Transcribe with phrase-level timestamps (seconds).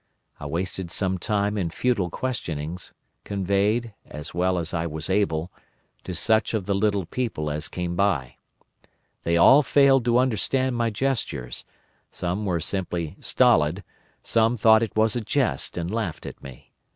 [0.39, 2.91] I wasted some time in futile questionings,
[3.23, 5.51] conveyed, as well as I was able,
[6.05, 8.37] to such of the little people as came by.
[9.25, 11.65] They all failed to understand my gestures;
[12.11, 13.83] some were simply stolid,
[14.23, 16.71] some thought it was a jest and laughed at me.